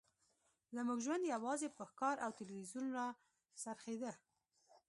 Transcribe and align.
زموږ 0.75 0.99
ژوند 1.05 1.23
یوازې 1.33 1.67
په 1.77 1.83
ښکار 1.91 2.15
او 2.25 2.31
تلویزیون 2.39 2.85
راڅرخیده 2.97 4.11